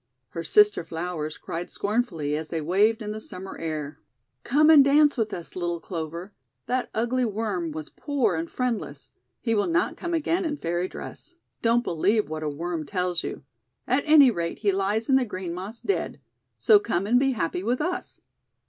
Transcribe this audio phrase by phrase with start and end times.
[0.29, 3.99] Her sister flowers cried scornfully, as they waved in the Summer air:—
[4.43, 6.33] 'Come and dance with us, little Clover.
[6.65, 9.11] That ugly Worm was poor and friendless.
[9.41, 11.35] He will not come again in Fairy dress.
[11.61, 13.43] Don't be lieve what a Worm tells you.
[13.85, 16.19] At any rate he lies in the green Moss dead.
[16.57, 18.21] So come and be happy with us."